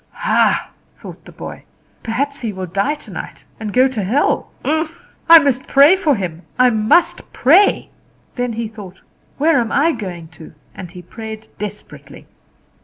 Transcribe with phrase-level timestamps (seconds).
[0.25, 1.63] "Ah!" thought the boy,
[2.01, 4.49] "perhaps he will die tonight, and go to hell!
[4.65, 7.91] I must pray for him, I must pray!"
[8.33, 9.03] Then he thought
[9.37, 12.25] "Where am I going to?" and he prayed desperately.